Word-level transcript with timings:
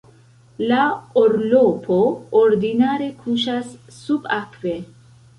La 0.69 0.85
orlopo 1.23 1.97
ordinare 2.39 3.09
kuŝas 3.19 3.69
subakve. 3.99 4.73